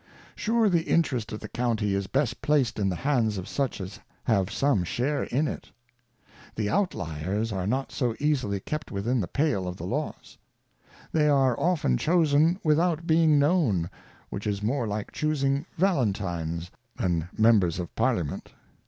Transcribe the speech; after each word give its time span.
'Sure 0.35 0.67
the 0.67 0.81
Interest 0.85 1.31
of 1.31 1.41
the 1.41 1.47
County 1.47 1.93
is 1.93 2.07
best 2.07 2.41
placed 2.41 2.79
in 2.79 2.89
the 2.89 2.95
hands 2.95 3.37
of 3.37 3.47
such 3.47 3.79
as 3.79 3.99
have 4.23 4.49
some 4.51 4.83
share 4.83 5.25
in 5.25 5.47
it. 5.47 5.69
The 6.55 6.71
Outliers 6.71 7.51
are 7.51 7.67
not 7.67 7.91
so 7.91 8.15
easily 8.19 8.59
kept 8.61 8.89
within 8.91 9.19
the 9.19 9.27
pale 9.27 9.67
of 9.67 9.77
the 9.77 9.85
Laws. 9.85 10.39
They 11.11 11.29
are 11.29 11.55
often 11.59 11.97
chosen 11.97 12.59
without 12.63 13.05
being 13.05 13.37
known, 13.37 13.91
which 14.31 14.47
is 14.47 14.63
more 14.63 14.87
like 14.87 15.11
chusing 15.11 15.67
Valentines, 15.77 16.71
than 16.97 17.29
Members 17.37 17.77
of 17.77 17.93
Parliament. 17.93 18.53